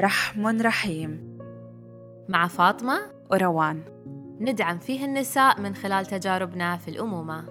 [0.00, 1.38] رحم رحيم.
[2.28, 2.98] مع فاطمة
[3.30, 3.82] وروان.
[4.40, 7.44] ندعم فيه النساء من خلال تجاربنا في الأمومة.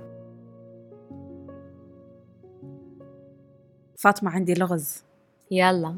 [3.98, 5.04] فاطمة عندي لغز.
[5.52, 5.96] يلا.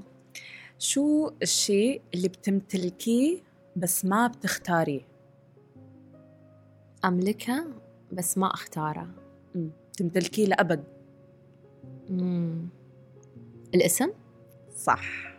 [0.79, 3.39] شو الشيء اللي بتمتلكيه
[3.75, 5.01] بس ما بتختاريه؟
[7.05, 7.67] أملكها
[8.11, 9.07] بس ما أختاره.
[9.97, 10.83] تمتلكيه لأبد.
[12.09, 12.69] مم.
[13.75, 14.09] الاسم؟
[14.75, 15.36] صح.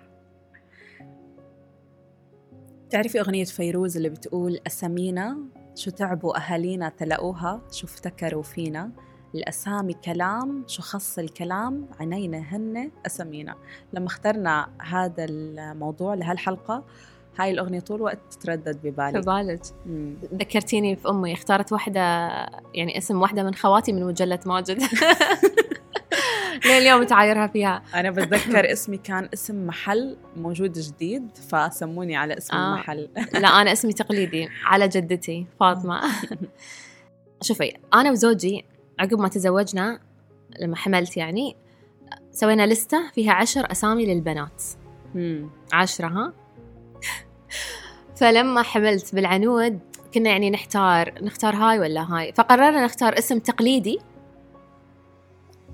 [2.91, 5.39] تعرفي أغنية فيروز اللي بتقول أسامينا؟
[5.75, 8.91] شو تعبوا أهالينا تلاقوها شو افتكروا فينا؟
[9.35, 13.55] الأسامي كلام شو خص الكلام؟ عنينا هن أسامينا.
[13.93, 16.85] لما اخترنا هذا الموضوع لهالحلقة
[17.39, 19.21] هاي الأغنية طول الوقت تتردد ببالي.
[19.21, 20.15] بالك مم.
[20.35, 22.01] ذكرتيني في أمي اختارت واحدة
[22.75, 24.83] يعني اسم واحدة من خواتي من مجلة ماجد.
[26.67, 27.83] لليوم تعايرها فيها.
[27.95, 32.75] أنا بتذكر اسمي كان اسم محل موجود جديد فسموني على اسم آه.
[32.75, 33.09] المحل.
[33.43, 36.01] لا أنا اسمي تقليدي على جدتي فاطمة.
[37.43, 38.65] شوفي أنا وزوجي
[38.99, 40.01] عقب ما تزوجنا
[40.61, 41.57] لما حملت يعني
[42.33, 44.63] سوينا لستة فيها عشر أسامي للبنات.
[45.15, 45.51] مم.
[45.73, 46.33] عشرة ها؟
[48.17, 49.79] فلما حملت بالعنود
[50.15, 53.99] كنا يعني نحتار نختار هاي ولا هاي؟ فقررنا نختار اسم تقليدي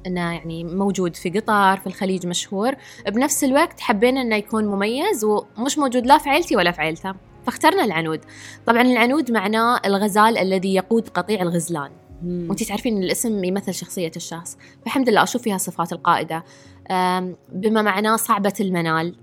[0.06, 2.74] إنه يعني موجود في قطر في الخليج مشهور.
[3.08, 7.14] بنفس الوقت حبينا إنه يكون مميز ومش موجود لا في عيلتي ولا في عيلته
[7.47, 8.20] فاخترنا العنود.
[8.66, 11.91] طبعا العنود معناه الغزال الذي يقود قطيع الغزلان.
[12.22, 12.47] مم.
[12.48, 14.58] وانتي تعرفين إن الاسم يمثل شخصية الشخص.
[14.82, 16.44] فالحمد لله أشوف فيها صفات القائدة.
[16.91, 19.14] أم، بما معناه صعبة المنال.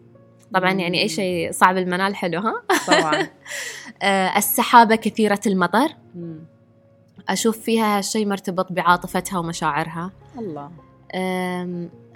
[0.53, 2.53] طبعا يعني أي شيء صعب المنال حلو ها؟
[2.87, 3.27] طبعا.
[4.01, 5.95] أه، السحابة كثيرة المطر.
[7.21, 7.33] مم.
[7.33, 10.11] أشوف فيها هالشيء مرتبط بعاطفتها ومشاعرها.
[10.39, 10.71] الله.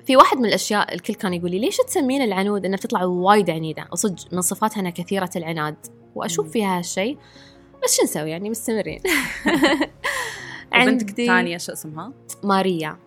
[0.06, 3.88] في واحد من الأشياء الكل كان يقول لي ليش تسمين العنود انها بتطلع وايد عنيدة؟
[3.92, 5.76] وصدق من صفاتها إنها كثيرة العناد.
[6.16, 6.52] وأشوف مم.
[6.52, 7.18] فيها هالشيء
[7.84, 9.00] بس شو نسوي يعني؟ مستمرين.
[10.76, 12.98] وبنتك الثانية شو اسمها؟ ماريا.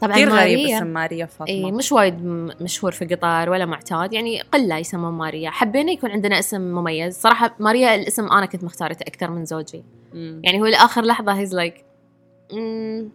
[0.00, 0.78] طبعا كثير غريب ماريا.
[0.78, 1.54] اسم ماريا فاطمة.
[1.54, 2.24] اي مش وايد
[2.60, 4.12] مشهور في قطر ولا معتاد.
[4.12, 5.50] يعني قلة يسمون ماريا.
[5.50, 7.20] حبينا يكون عندنا اسم مميز.
[7.20, 9.84] صراحة ماريا الاسم أنا كنت مختارته أكثر من زوجي.
[10.14, 11.84] يعني هو لآخر لحظة he's like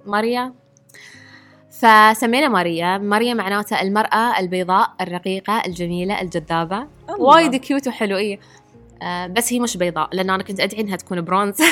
[0.06, 0.54] ماريا.
[1.70, 2.98] فسمينا ماريا.
[2.98, 6.88] ماريا معناته المرأة البيضاء الرقيقة الجميلة الجذابة.
[7.20, 8.40] وايد cute وحلو إيه.
[9.02, 11.58] آه بس هي مش بيضاء لأن أنا كنت أدعي إنها تكون برونز.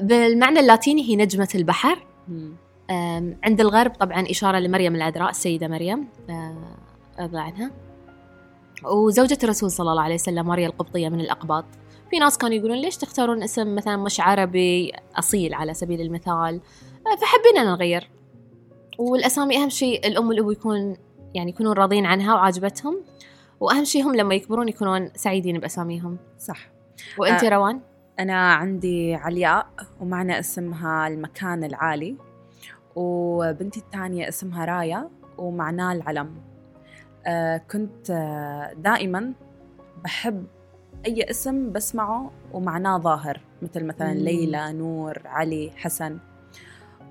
[0.00, 2.06] بالمعنى اللاتيني هي نجمة البحر.
[3.44, 6.08] عند الغرب طبعا إشارة لمريم العذراء السيدة مريم.
[6.30, 6.56] آه،
[7.20, 7.70] رضي عنها.
[8.84, 11.64] وزوجة الرسول صلى الله عليه وسلم ماريا القبطية من الأقباط.
[12.10, 16.60] في ناس كانوا يقولون ليش تختارون اسم مثلا مش عربي أصيل على سبيل المثال؟
[17.06, 18.10] آه، فحبينا نغير.
[18.98, 20.96] والأسامي أهم شيء الأم والأبو يكون
[21.34, 23.02] يعني يكونون راضين عنها وعاجبتهم.
[23.60, 26.18] وأهم شيء هم لما يكبرون يكونون سعيدين بأساميهم.
[26.38, 26.58] صح.
[27.18, 27.48] وأنت آه.
[27.48, 27.80] روان؟
[28.18, 29.66] أنا عندي علياء
[30.00, 32.16] ومعنى اسمها المكان العالي
[32.96, 36.42] وبنتي الثانية اسمها رايا ومعناه العلم.
[37.26, 39.32] آه كنت آه دائما
[40.04, 40.46] بحب
[41.06, 44.20] أي اسم بسمعه ومعناه ظاهر مثل مثلا مم.
[44.20, 46.18] ليلى نور علي حسن.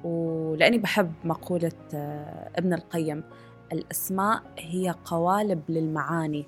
[0.03, 3.23] ولأني بحب مقولة آه ابن القيم
[3.71, 6.45] الأسماء هي قوالب للمعاني.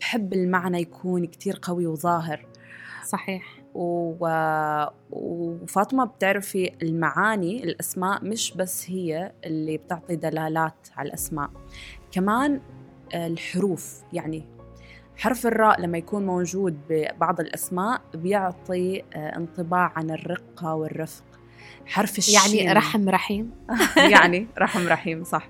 [0.00, 2.46] بحب المعنى يكون كتير قوي وظاهر.
[3.06, 3.60] صحيح.
[3.74, 4.26] و...
[5.10, 11.50] وفاطمة بتعرفي المعاني الأسماء مش بس هي اللي بتعطي دلالات على الأسماء
[12.12, 12.60] كمان
[13.14, 14.02] الحروف.
[14.12, 14.44] يعني
[15.20, 21.24] حرف الراء لما يكون موجود ببعض الأسماء بيعطي آه، انطباع عن الرقة والرفق.
[21.86, 22.58] حرف الشين.
[22.58, 23.50] يعني رحم رحيم.
[24.12, 25.48] يعني رحم رحيم صح.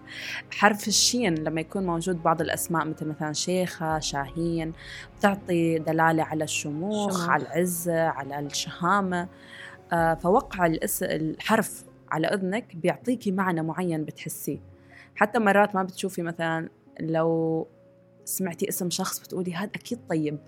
[0.50, 4.72] حرف الشين لما يكون موجود بعض الأسماء مثل مثلا شيخة شاهين
[5.18, 7.30] بتعطي دلالة على الشموخ شموخ.
[7.30, 9.28] على العزة على الشهامة.
[9.92, 10.72] آه، فوقع.
[11.02, 14.58] الحرف على أذنك بيعطيكي معنى معين بتحسيه.
[15.16, 16.68] حتى مرات ما بتشوفي مثلا
[17.00, 17.66] لو
[18.30, 20.38] سمعتي اسم شخص بتقولي هذا أكيد طيب.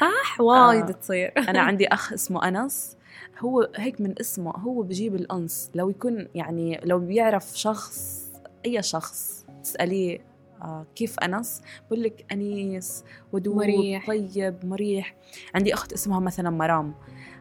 [0.00, 0.92] صح؟ وايد آه.
[0.92, 1.32] تصير.
[1.48, 2.96] أنا عندي أخ اسمه أنس.
[3.38, 5.70] هو هيك من اسمه هو بجيب الأنس.
[5.74, 8.24] لو يكون يعني لو بيعرف شخص
[8.66, 10.18] أي شخص تسأليه
[10.62, 14.06] آه كيف أنس؟ بقول لك أنيس ودود مريح.
[14.06, 15.14] طيب مريح.
[15.54, 16.94] عندي أخت اسمها مثلا مرام.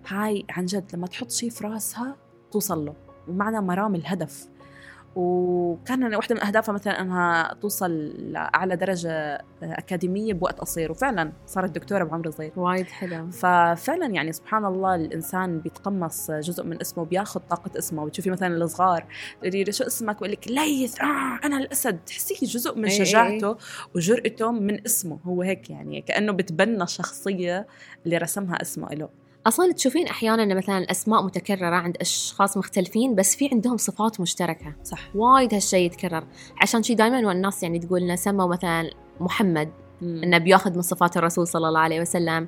[0.07, 2.15] هاي عن جد لما تحط شيء في راسها
[2.51, 2.93] توصل له.
[3.27, 4.47] ومعنى مرام الهدف.
[5.15, 7.91] وكان واحدة من أهدافها مثلا أنها توصل
[8.31, 12.51] لأعلى درجة أكاديمية بوقت قصير وفعلا صارت دكتورة بعمر صغير.
[12.55, 13.31] وايد حلو.
[13.31, 18.05] ففعلا يعني سبحان الله الإنسان بيتقمص جزء من اسمه بياخذ طاقة اسمه.
[18.05, 19.05] بتشوفي مثلا الصغار
[19.41, 21.01] تقولي شو اسمك؟ بقول لك ليث.
[21.01, 21.99] آه أنا الأسد.
[22.05, 23.57] تحسيه جزء من إيه، إيه، شجاعته
[23.95, 25.19] وجرأته من اسمه.
[25.23, 27.67] هو هيك يعني كأنه بتبنى الشخصية
[28.05, 29.09] اللي رسمها اسمه له
[29.47, 34.73] أصلا تشوفين أحيانا إن مثلا الأسماء متكررة عند أشخاص مختلفين بس في عندهم صفات مشتركة.
[34.83, 35.15] صح.
[35.15, 36.23] وايد هالشيء يتكرر.
[36.61, 40.21] عشان شي دائما والناس يعني تقول لنا سموا مثلا محمد مم.
[40.23, 42.47] إنه بياخذ من صفات الرسول صلى الله عليه وسلم.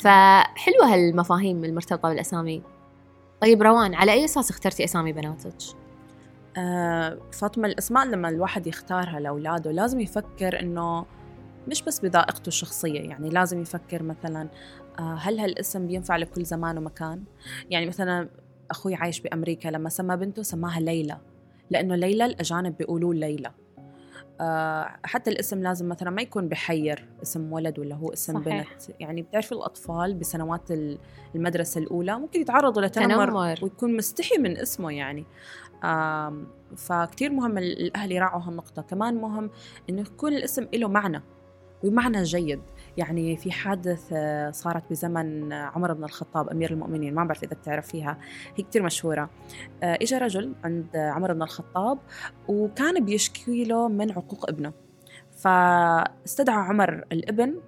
[0.00, 2.62] فحلوة هالمفاهيم المرتبطة بالأسامي.
[3.40, 5.54] طيب روان على أي أساس اخترتي أسامي بناتك؟
[6.58, 11.04] آه فاطمة الأسماء لما الواحد يختارها لأولاده لازم يفكر إنه
[11.68, 14.48] مش بس بذائقته الشخصية يعني لازم يفكر مثلا
[14.98, 17.22] آه هل هالاسم بينفع لكل زمان ومكان؟
[17.70, 18.28] يعني مثلا
[18.70, 21.18] أخوي عايش بأمريكا لما سمى بنته سماها ليلى
[21.70, 23.50] لأنه ليلى الأجانب بيقولوا ليلى.
[24.40, 28.72] آه حتى الاسم لازم مثلا ما يكون بحير اسم ولد ولا هو اسم صحيح.
[28.72, 29.00] بنت.
[29.00, 30.98] يعني بتعرفي الأطفال بسنوات ال-
[31.34, 33.58] المدرسة الأولى ممكن يتعرضوا لتنمر تنمر.
[33.62, 35.24] ويكون مستحي من اسمه يعني.
[36.76, 38.82] فكتير مهم ال- الأهل يراعوا هالنقطة.
[38.82, 39.50] كمان مهم
[39.90, 41.22] إنه يكون الاسم له معنى.
[41.86, 42.60] ومعنى جيد.
[42.96, 47.54] يعني في حادث آه، صارت بزمن آه، عمر بن الخطاب أمير المؤمنين ما بعرف إذا
[47.54, 48.18] بتعرفيها
[48.56, 49.30] هي كتير مشهورة.
[49.82, 51.98] آه، إجا رجل عند عمر بن الخطاب
[52.48, 54.72] وكان بيشكي له من عقوق ابنه.
[55.30, 57.60] فاستدعى عمر الابن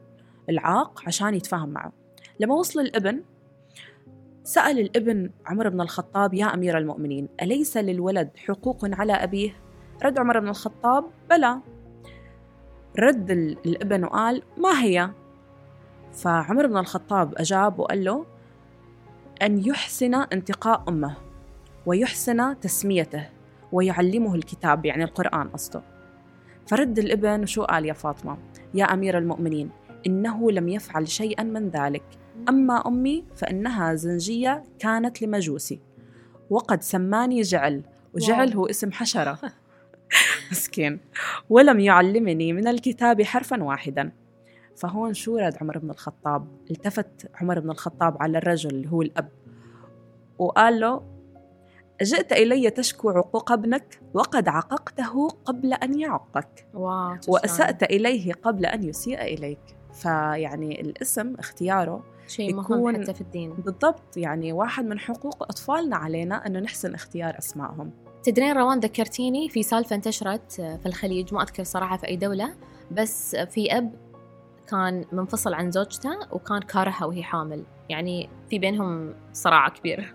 [0.49, 1.93] العاق عشان يتفاهم معه.
[2.41, 3.23] لما وصل الابن
[4.45, 9.51] سأل الابن عمر بن الخطاب يا أمير المؤمنين أليس للولد حقوق على أبيه؟
[10.05, 11.61] رد عمر بن الخطاب بلى.
[12.99, 15.11] رد ال- الابن وقال ما هي؟
[16.13, 18.27] فعمر بن الخطاب أجاب وقال له
[19.43, 21.15] أن يحسن انتقاء أمه
[21.87, 23.27] ويحسن تسميته
[23.73, 25.83] ويعلمه الكتاب يعني القرآن قصده
[26.67, 28.37] فرد الابن وشو قال يا فاطمة
[28.75, 29.71] يا أمير المؤمنين
[30.07, 32.03] إنه لم يفعل شيئا من ذلك
[32.49, 35.81] أما أمي فإنها زنجية كانت لمجوسي
[36.51, 37.83] وقد سماني جعل
[38.15, 38.53] وجعل.
[38.55, 39.39] هو اسم حشرة
[40.51, 41.01] مسكين.
[41.51, 44.13] ولم يعلمني من الكتاب حرفا واحدا.
[44.77, 49.29] فهون شو رد عمر بن الخطاب؟ التفت عمر بن الخطاب على الرجل اللي هو الأب
[50.39, 51.03] وقال له
[52.03, 58.83] جئت إلي تشكو عقوق ابنك وقد عققته قبل أن يعقك واو وأسأت إليه قبل أن
[58.85, 59.61] يسيء إليك.
[59.93, 63.53] فيعني الاسم اختياره شيء مهم يكون- حتى في الدين.
[63.55, 67.91] بالضبط يعني واحد من حقوق أطفالنا علينا أنه نحسن اختيار أسمائهم.
[68.31, 71.35] تدرين روان ذكرتيني في سالفة انتشرت في الخليج.
[71.35, 72.55] ما أذكر صراحة في أي دولة.
[72.91, 73.95] بس في أب
[74.67, 77.65] كان منفصل عن زوجته وكان كارهها وهي حامل.
[77.89, 80.15] يعني في بينهم صراع كبير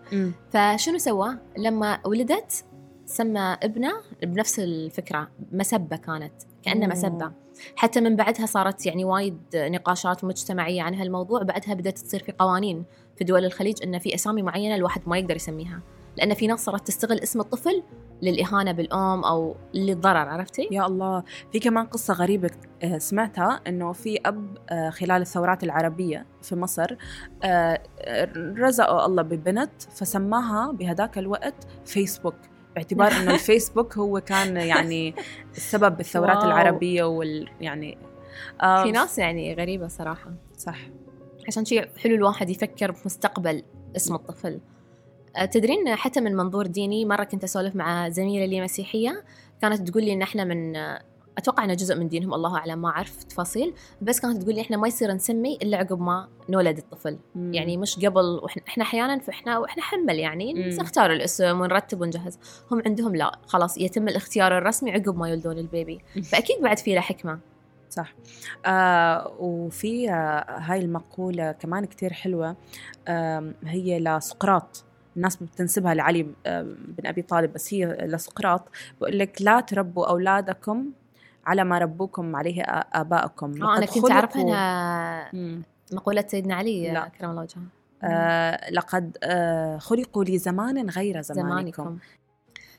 [0.50, 2.66] فشنو سوى؟ لما ولدت
[3.06, 3.94] سمى ابنه
[4.24, 5.32] بنفس الفكرة.
[5.52, 6.34] مسبة كانت
[6.68, 6.88] أوه.
[6.88, 7.32] مسبة.
[7.76, 11.44] حتى من بعدها صارت يعني وايد نقاشات مجتمعية عن هالموضوع.
[11.44, 15.36] بعدها بدأت تصير في قوانين في دول الخليج أن في أسامي معينة الواحد ما يقدر
[15.36, 15.82] يسميها.
[16.18, 17.84] لأن في ناس صارت تستغل اسم الطفل
[18.22, 22.52] للإهانة بالأم أو للضرر عرفتي؟ يا الله في كمان قصة غريبة
[22.84, 26.96] آه، سمعتها أنه في أب آه، خلال الثورات العربية في مصر
[27.44, 27.82] آه،
[28.58, 32.36] رزقه الله ببنت فسماها بهداك الوقت فيسبوك
[32.76, 35.16] باعتبار إنه الفيسبوك هو كان يعني
[35.58, 36.46] السبب بالثورات واو.
[36.46, 37.98] العربية وال يعني
[38.62, 40.80] آه، في ناس يعني غريبة صراحة صح
[41.48, 43.64] عشان شيء حلو الواحد يفكر بمستقبل
[43.96, 44.60] اسم الطفل
[45.52, 49.24] تدرين حتى من منظور ديني مرة كنت أسولف مع زميلة لي مسيحية
[49.62, 50.76] كانت تقول لي إن إحنا من
[51.38, 54.78] أتوقع إنه جزء من دينهم الله أعلم ما أعرف تفاصيل بس كانت تقول لي إحنا
[54.78, 57.18] ما يصير نسمي إلا عقب ما نولد الطفل.
[57.36, 57.54] مم.
[57.54, 60.54] يعني مش قبل وإحنا إحنا أحيانا فإحنا وإحنا حمل يعني.
[60.54, 62.40] نختار الاسم ونرتب ونجهز.
[62.72, 66.00] هم عندهم لا خلاص يتم الاختيار الرسمي عقب ما يولدون البيبي.
[66.32, 67.40] فأكيد بعد في له حكمة.
[67.90, 68.16] صح.
[68.66, 72.56] آه وفي آه هاي المقولة كمان كتير حلوة
[73.08, 74.84] آه هي لسقراط.
[75.18, 78.64] الناس بتنسبها لعلي آه بن أبي طالب بس هي لسقراط
[79.02, 80.86] بقول لك لا تربوا أولادكم
[81.46, 82.86] على ما ربوكم عليه آه
[83.44, 85.64] أنا لقد كنت أنها مم.
[85.94, 87.08] مقولة سيدنا علي لا.
[87.20, 87.62] كرم الله وجهه.
[88.04, 91.98] آه لقد آه خلقوا لزمان غير زمانكم, زمانكم.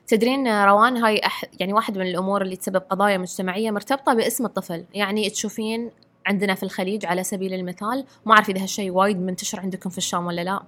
[0.07, 1.43] تدرين روان هاي أح...
[1.59, 4.85] يعني واحد من الأمور اللي تسبب قضايا مجتمعية مرتبطة باسم الطفل.
[4.93, 5.91] يعني تشوفين
[6.25, 8.05] عندنا في الخليج على سبيل المثال.
[8.25, 10.63] ما أعرف إذا هالشيء وايد منتشر عندكم في الشام ولا لا.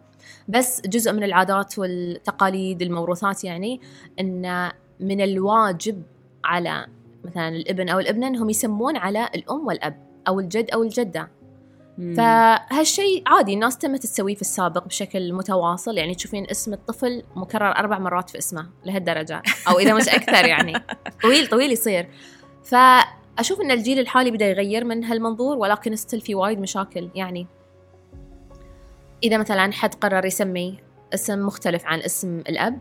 [0.47, 3.81] بس جزء من العادات والتقاليد الموروثات يعني
[4.19, 6.03] إن من الواجب
[6.45, 6.87] على
[7.25, 11.29] مثلا الابن أو الابنة إنهم يسمون على الأم والأب أو الجد أو الجدة.
[12.17, 15.97] فهالشيء عادي الناس تمت تسويه في السابق بشكل متواصل.
[15.97, 20.73] يعني تشوفين اسم الطفل مكرر أربع مرات في اسمه لهالدرجة أو إذا مش أكثر يعني.
[21.23, 22.07] طويل طويل يصير.
[23.37, 27.09] فاشوف إن الجيل الحالي بدأ يغير من هالمنظور ولكن ستيل في وايد مشاكل.
[27.15, 27.47] يعني
[29.23, 30.77] إذا مثلا حد قرر يسمي
[31.13, 32.79] اسم مختلف عن اسم الأب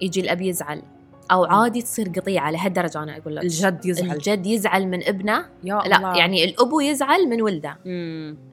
[0.00, 0.82] يجي الأب يزعل.
[1.30, 3.42] أو عادي تصير قطيعة لهالدرجة أنا أقول لك.
[3.42, 4.10] الجد يزعل.
[4.10, 5.46] الجد يزعل من ابنه.
[5.64, 6.16] يا لا الله.
[6.16, 7.78] يعني الابو يزعل من ولده.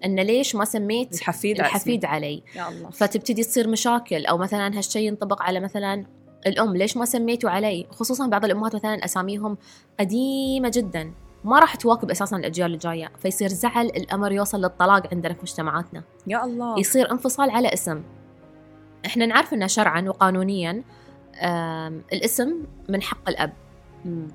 [0.06, 2.90] انه ليش ما سميت الحفيد الحفيد علي؟ يا الله.
[2.90, 4.26] فتبتدي تصير مشاكل.
[4.26, 6.06] أو مثلا هالشيء ينطبق على مثلا
[6.48, 9.58] الأم ليش ما سميتوا علي؟ خصوصا بعض الأمهات مثلا أساميهم
[10.00, 11.14] قديمة جدا.
[11.44, 16.04] ما راح تواكب أساسا الأجيال الجاية فيصير زعل الأمر يوصل للطلاق عندنا في مجتمعاتنا.
[16.28, 16.80] يا الله.
[16.80, 18.04] يصير انفصال على اسم.
[19.06, 20.84] إحنا نعرف إنه شرعا وقانونيا
[22.14, 23.54] الاسم من حق الأب.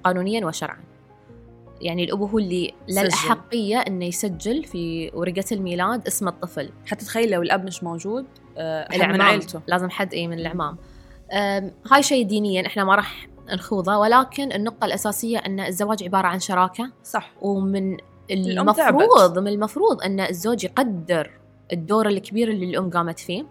[0.04, 0.80] قانونيا وشرعا.
[1.80, 3.02] يعني الاب هو اللي له.
[3.02, 6.70] الأحقية إنه يسجل في ورقة الميلاد اسم الطفل.
[6.86, 9.60] حتى تخيل لو الأب مش موجود آه، العمام من عيلته.
[9.66, 10.76] لازم حد اي من الاعمام
[11.32, 16.40] أم، هاي شيء دينيا إحنا ما راح نخوضه ولكن النقطة الأساسية أن الزواج عبارة عن
[16.40, 16.90] شراكة.
[17.04, 17.32] صح.
[17.42, 17.96] ومن
[18.30, 21.30] الأم المفروض من المفروض أن الزوج يقدر
[21.72, 23.46] الدور الكبير اللي الأم قامت فيه.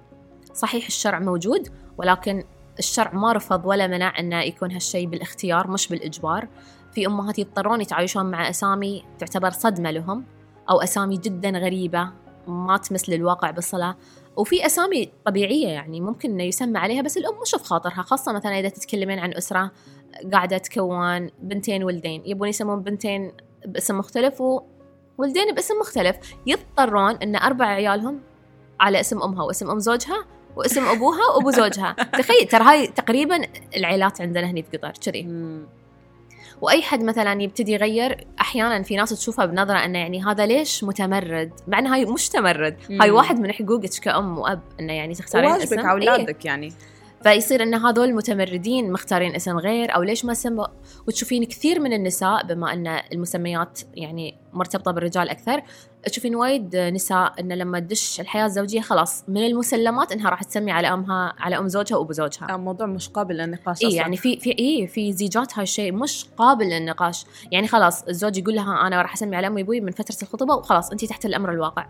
[0.54, 2.44] صحيح الشرع موجود ولكن
[2.80, 6.48] الشرع ما رفض ولا منع انه يكون هالشيء بالاختيار مش بالإجبار.
[6.92, 10.26] في أمهات يضطرون يتعايشون مع أسامي تعتبر صدمة لهم
[10.70, 12.10] أو أسامي جدا غريبة
[12.48, 13.96] ما تمثل الواقع بصلة.
[14.38, 18.70] وفي أسامي طبيعية يعني ممكن إنه يسمى عليها بس الأم مش بخاطرها خاصة مثلا إذا
[18.70, 19.72] تتكلمين عن أسرة
[20.34, 23.32] قاعدة تكون بنتين ولدين يبون يسمون بنتين
[23.66, 28.22] باسم مختلف وولدين باسم مختلف يضطرون إن أربع عيالهم
[28.80, 30.26] على اسم أمها واسم أم زوجها
[30.56, 33.42] واسم أبوها وأبو زوجها تخيل ترى هاي تقريبا
[33.76, 35.24] العائلات عندنا هني في قطر كذي.
[36.62, 41.52] وأي حد مثلا يبتدي يغير أحيانا في ناس تشوفها بنظرة إنه يعني هذا ليش متمرد؟
[41.68, 42.78] مع ان هاي مش تمرد.
[43.02, 43.12] هاي.
[43.12, 46.10] واحد من حقوقك كأم وأب إنه يعني تختارين واجبك اسم؟ على إيه.
[46.10, 46.74] أولادك يعني.
[47.24, 50.66] فيصير إن هذول متمردين مختارين اسم غير أو ليش ما سموا؟
[51.08, 55.62] وتشوفين كثير من النساء بما إن المسميات يعني مرتبطة بالرجال أكثر
[56.10, 60.88] تشوفين وايد نساء إن لما تدش الحياة الزوجية خلاص من المسلمات إنها راح تسمي على
[60.88, 62.54] أمها على أم زوجها وأبو زوجها.
[62.54, 63.94] آه، موضوع مش قابل للنقاش اي.
[63.94, 67.26] يعني في في اي في زيجات هاي الشيء مش قابل للنقاش.
[67.52, 70.92] يعني خلاص الزوج يقول لها أنا راح أسمي على أمي وابوي من فترة الخطوبه وخلاص
[70.92, 71.88] انت تحت الأمر الواقع.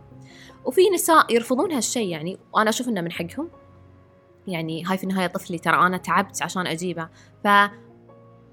[0.66, 3.50] وفي نساء يرفضون هالشيء يعني وأنا أشوف إنه من حقهم.
[4.48, 7.10] يعني هاي في النهاية طفلي ترى أنا تعبت عشان أجيبه.
[7.44, 7.48] ف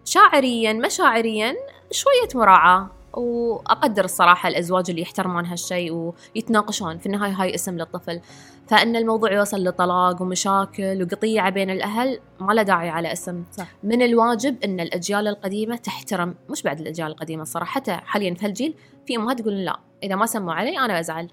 [0.04, 1.54] شاعريا مشاعريا
[1.90, 2.90] شوية مراعاة.
[3.12, 8.20] وأقدر الصراحة الأزواج اللي يحترمون هالشيء ويتناقشون في النهاية هاي اسم للطفل
[8.66, 13.66] فإن الموضوع يوصل لطلاق ومشاكل وقطيعه بين الأهل ما له داعي على اسم صح.
[13.82, 18.74] من الواجب إن الأجيال القديمة تحترم مش بعد الأجيال القديمة الصراحه حتى حاليا في هالجيل
[19.06, 21.28] في أمهات تقول لا إذا ما سموا علي أنا بزعل.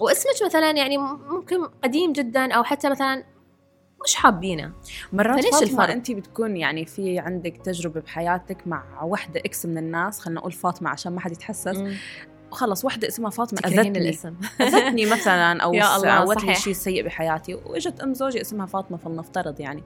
[0.00, 3.24] واسمك مثلا يعني ممكن قديم جدا أو حتى مثلا
[4.06, 4.72] مش حابينه.
[5.12, 9.78] مرات فليش فاطمة الفرق؟ انت بتكون يعني في عندك تجربة بحياتك مع وحدة إكس من
[9.78, 11.82] الناس خلينا نقول فاطمة عشان ما حد يتحسس.
[12.52, 13.98] وخلص وحدة اسمها فاطمة تكرهين أذتني.
[13.98, 14.34] الاسم.
[14.60, 16.54] أذتني مثلا أو عودت لي.
[16.54, 17.54] شيء سيء بحياتي.
[17.54, 19.82] وإجت أم زوجي اسمها فاطمة فلنفترض يعني.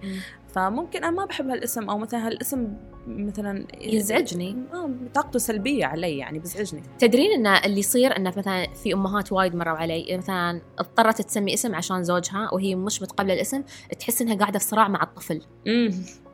[0.54, 2.68] فممكن أنا ما بحب هالاسم أو مثلا هالاسم
[3.06, 4.56] مثلا يزعجني.
[4.72, 6.82] آه طاقته سلبية علي يعني بزعجني.
[6.98, 11.74] تدرين إن اللي يصير إنه مثلا في أمهات وايد مروا علي مثلا اضطرت تسمي اسم
[11.74, 13.62] عشان زوجها وهي مش متقبلة الاسم
[13.98, 15.42] تحس إنها قاعدة في صراع مع الطفل.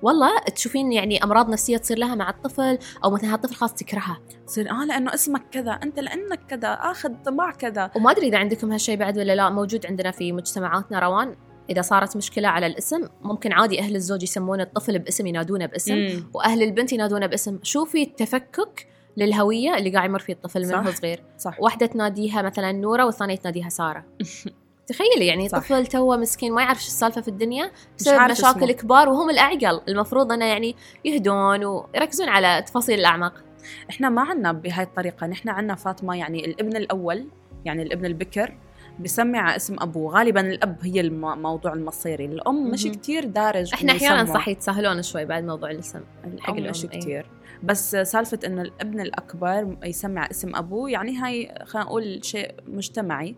[0.02, 4.18] والله تشوفين يعني أمراض نفسية تصير لها مع الطفل أو مثلا هالطفل خلاص تكرهها.
[4.46, 7.90] تصير آه لأنه اسمك كذا أنت لأنك كذا آخذ طباع كذا.
[7.96, 11.36] وما أدري إذا عندكم هالشيء بعد ولا لا موجود عندنا في مجتمعاتنا روان.
[11.70, 16.30] إذا صارت مشكلة على الاسم ممكن عادي أهل الزوج يسمون الطفل باسم ينادونه باسم مم.
[16.34, 20.74] وأهل البنت ينادونه باسم شوفي التفكك للهوية اللي قاعد يمر فيه الطفل من.
[20.74, 24.04] هو صغير صح واحدة تناديها مثلا نورة والثانية تناديها سارة
[24.86, 25.58] تخيلي يعني صح.
[25.58, 28.72] طفل توه مسكين ما يعرف شو السالفة في الدنيا بسبب مشاكل اسمه.
[28.72, 33.44] كبار وهم الأعقل المفروض إنه يعني يهدون ويركزون على تفاصيل الأعماق
[33.90, 37.26] إحنا ما عنا بهاي الطريقة نحن عنا فاطمة يعني الابن الأول
[37.64, 38.56] يعني الابن البكر
[38.98, 42.86] بيسمي على اسم أبوه غالبا الأب هي الموضوع المصيري الأم مش.
[42.86, 44.24] كتير دارج إحنا أحيانا.
[44.24, 46.90] صح يتساهلون شوي بعد موضوع الاسم حق الأم الأم، مش إيه.
[46.90, 47.26] كتير
[47.62, 53.36] بس سالفة إنه الابن الأكبر يسمي على اسم أبوه يعني هاي خلينا نقول شيء مجتمعي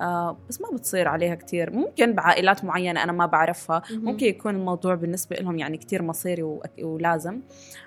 [0.00, 3.82] آه بس ما بتصير عليها كتير ممكن بعائلات معينة أنا ما بعرفها.
[3.90, 6.42] ممكن يكون الموضوع بالنسبة لهم يعني كتير مصيري
[6.82, 7.40] ولازم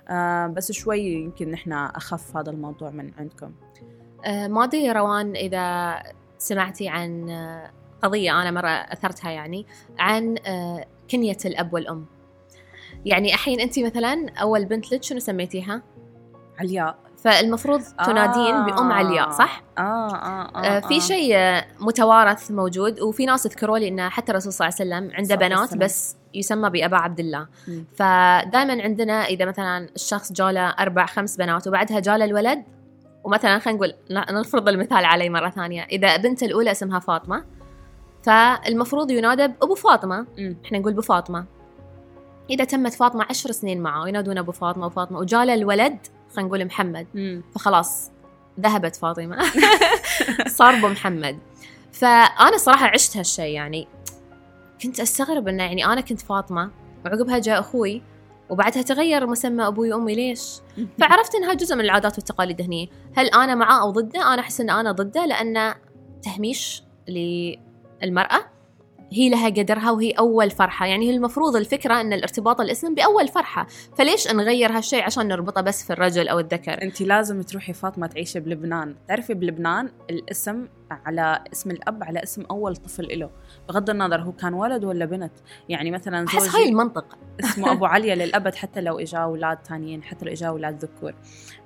[0.10, 3.52] آه بس شوي يمكن نحن أخف هذا الموضوع من عندكم
[4.26, 5.94] آه، ما ادري روان إذا
[6.44, 7.72] سمعتي عن آه،
[8.04, 9.66] قضية أنا مرة أثرتها يعني
[10.00, 12.06] عن آه، كنية الأب والأم.
[13.06, 15.82] يعني الحين انت مثلا أول بنت لك شنو سميتيها؟
[16.60, 16.96] علياء.
[17.18, 21.38] فالمفروض تنادين بأم علياء صح؟ آه آه, آه, آه في شيء
[21.80, 25.78] متوارث موجود وفي ناس ذكروا لي انه حتى الرسول صلى الله عليه وسلم عنده بنات.
[25.78, 27.48] بس يسمى بأبا عبد الله.
[27.96, 32.64] فدائما عندنا إذا مثلا الشخص جاله أربع خمس بنات وبعدها جاله الولد
[33.24, 35.84] ومثلا خلينا نقول نفرض المثال علي مرة ثانية.
[35.84, 37.44] إذا بنت الأولى اسمها فاطمة
[38.24, 40.26] فالمفروض ينادى بأبو فاطمة.
[40.66, 41.46] إحنا نقول بفاطمة
[42.50, 45.98] إذا تمت فاطمة عشر سنين معه ينادون أبو فاطمة وفاطمة وجاله الولد
[46.36, 47.08] خلينا نقول محمد.
[47.56, 48.12] فخلاص
[48.60, 49.38] ذهبت فاطمة.
[50.58, 51.40] صار أبو محمد.
[51.92, 53.88] فأنا صراحة عشت هالشيء يعني
[54.84, 56.72] كنت أستغرب إنه يعني أنا كنت فاطمة
[57.06, 58.02] وعقبها جاء أخوي
[58.50, 60.52] وبعدها تغير مسمى أبوي وأمي ليش؟
[61.00, 64.70] فعرفت إنها جزء من العادات والتقاليد هني هل أنا معاه أو ضده؟ أنا أحس إن
[64.70, 65.76] أنا ضده لأنه
[66.24, 68.53] تهميش للمرأة
[69.14, 70.86] هي لها قدرها وهي أول فرحة.
[70.86, 73.68] يعني هي المفروض الفكرة أن الارتباط الاسم بأول فرحة.
[73.98, 78.40] فليش نغير هالشيء عشان نربطه بس في الرجل أو الذكر؟ أنت لازم تروحي فاطمة تعيشي
[78.40, 78.96] بلبنان.
[79.08, 83.30] تعرفي بلبنان الاسم على اسم الأب على اسم أول طفل له
[83.70, 85.34] بغض النظر هو كان ولد ولا بنت.
[85.70, 87.18] يعني مثلا أحس هاي المنطق.
[87.40, 91.14] اسمه أبو عليا للأبد حتى لو إجا أولاد ثانيين حتى لو إجا أولاد ذكور.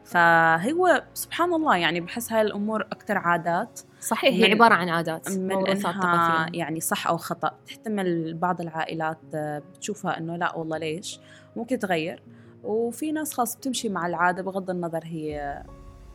[0.05, 3.79] فهو سبحان الله يعني بحس هاي الأمور أكثر عادات.
[4.07, 7.51] صحيح هي عبارة عن عادات من إنها يعني صح أو خطأ.
[7.67, 11.19] تحتمل بعض العائلات بتشوفها إنه لا والله ليش؟
[11.55, 12.23] ممكن تغير.
[12.63, 15.63] وفي ناس خاص بتمشي مع العادة بغض النظر هي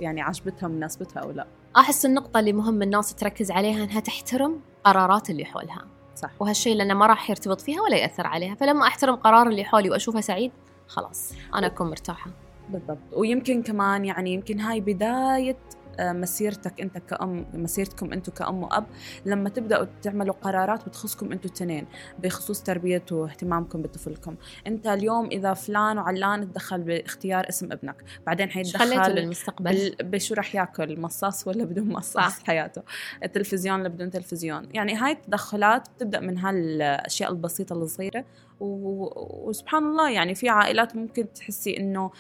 [0.01, 1.47] يعني عجبتها مناسبتها أو لا.
[1.77, 5.85] أحس النقطة اللي مهم الناس تركز عليها إنها تحترم قرارات اللي حولها.
[6.15, 6.31] صح.
[6.41, 8.55] وهالشيء لأنه ما راح يرتبط فيها ولا يأثر عليها.
[8.55, 10.53] فلما أحترم قرار اللي حولي وأشوفه سعيد
[10.89, 12.31] خلاص أنا أكون مرتاحة.
[12.69, 12.99] بالضبط.
[13.13, 18.85] ويمكن كمان يعني يمكن هاي بداية آه، مسيرتك انت كأم مسيرتكم أنتم كأم وأب.
[19.27, 21.87] لما تبدأوا تعملوا قرارات بتخصكم أنتم الاثنين
[22.19, 24.37] بخصوص تربية واهتمامكم بطفلكم.
[24.67, 30.55] انت اليوم إذا فلان وعلان تدخل باختيار اسم ابنك بعدين حيتدخل خليته للمستقبل بشو رح
[30.55, 32.47] ياكل مصاص ولا بدون مصاص صح.
[32.47, 32.83] حياته؟
[33.25, 34.69] التلفزيون ولا بدون تلفزيون.
[34.75, 38.25] يعني هاي التدخلات بتبدأ من هالأشياء البسيطة الصغيرة.
[38.61, 42.11] وسبحان الله يعني في عائلات ممكن تحسي إنه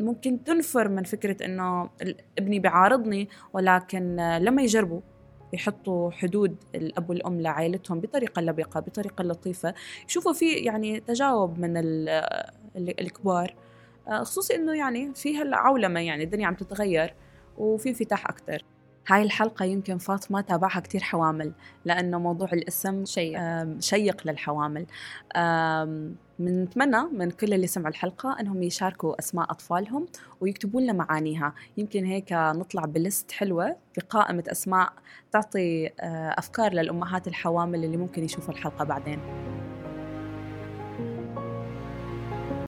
[0.00, 1.90] ممكن تنفر من فكرة إنه
[2.38, 5.00] ابني بيعارضني ولكن لما يجربوا
[5.52, 9.74] يحطوا حدود الأب والأم لعائلتهم بطريقة لبقة بطريقة لطيفة
[10.08, 11.76] يشوفوا في يعني تجاوب من
[12.76, 13.54] الكبار.
[14.10, 17.14] خصوصي إنه يعني في هالعولمة يعني الدنيا عم تتغير
[17.58, 18.64] وفي انفتاح أكثر
[19.08, 21.52] هاي الحلقة يمكن فاطمة تابعها كتير حوامل
[21.84, 23.40] لأنه موضوع الاسم شيق,
[23.78, 24.86] شيق للحوامل.
[26.40, 30.06] بنتمنى من كل اللي سمعوا الحلقة أنهم يشاركوا أسماء أطفالهم
[30.40, 31.54] ويكتبوا لنا معانيها.
[31.76, 34.92] يمكن هيك نطلع بلست حلوة بقائمة أسماء
[35.32, 35.90] تعطي
[36.38, 39.20] أفكار للأمهات الحوامل اللي ممكن يشوفوا الحلقة بعدين.